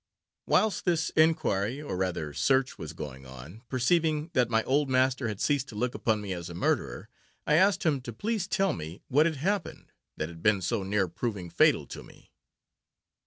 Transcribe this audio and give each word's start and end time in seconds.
Whilst 0.47 0.83
this 0.85 1.11
inquiry, 1.11 1.79
or 1.79 1.95
rather 1.95 2.33
search, 2.33 2.79
was 2.79 2.93
going 2.93 3.27
on, 3.27 3.61
perceiving 3.69 4.31
that 4.33 4.49
my 4.49 4.63
old 4.63 4.89
master 4.89 5.27
had 5.27 5.39
ceased 5.39 5.67
to 5.67 5.75
look 5.75 5.93
upon 5.93 6.21
me 6.21 6.33
as 6.33 6.49
a 6.49 6.55
murderer, 6.55 7.07
I 7.45 7.53
asked 7.53 7.83
him 7.83 8.01
to 8.01 8.11
please 8.11 8.45
to 8.45 8.49
tell 8.49 8.73
me 8.73 9.03
what 9.09 9.27
had 9.27 9.35
happened, 9.35 9.91
that 10.17 10.27
had 10.27 10.41
been 10.41 10.59
so 10.63 10.81
near 10.81 11.07
proving 11.07 11.51
fatal 11.51 11.85
to 11.85 12.01
me. 12.01 12.31